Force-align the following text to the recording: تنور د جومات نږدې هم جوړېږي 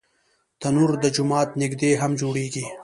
تنور 0.59 0.91
د 1.03 1.05
جومات 1.15 1.49
نږدې 1.61 1.91
هم 2.01 2.11
جوړېږي 2.21 2.65